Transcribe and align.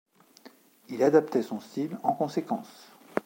Il 0.89 1.03
adaptait 1.03 1.43
son 1.43 1.59
style 1.59 1.99
en 2.01 2.13
conséquence. 2.13 2.91